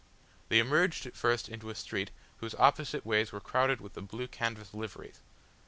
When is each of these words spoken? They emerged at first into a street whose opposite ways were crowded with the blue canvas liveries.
They 0.49 0.57
emerged 0.57 1.05
at 1.05 1.15
first 1.15 1.47
into 1.47 1.69
a 1.69 1.75
street 1.75 2.09
whose 2.39 2.55
opposite 2.55 3.05
ways 3.05 3.31
were 3.31 3.39
crowded 3.39 3.79
with 3.81 3.93
the 3.93 4.01
blue 4.01 4.27
canvas 4.27 4.73
liveries. 4.73 5.19